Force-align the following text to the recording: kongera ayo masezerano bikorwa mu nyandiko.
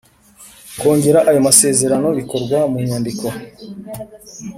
kongera 0.79 1.19
ayo 1.29 1.39
masezerano 1.47 2.07
bikorwa 2.17 2.57
mu 2.71 2.77
nyandiko. 2.87 3.27